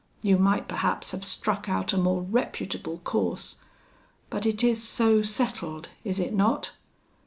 You 0.23 0.39
might 0.39 0.67
perhaps 0.67 1.11
have 1.11 1.23
struck 1.23 1.69
out 1.69 1.93
a 1.93 1.97
more 1.99 2.23
reputable 2.23 2.97
course, 3.03 3.57
but 4.31 4.47
it 4.47 4.63
is 4.63 4.81
so 4.81 5.21
settled, 5.21 5.89
is 6.03 6.19
it 6.19 6.33
not? 6.33 6.71